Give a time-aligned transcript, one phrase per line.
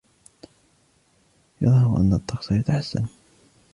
[1.61, 3.05] يظهر أن الطقس يتحسن.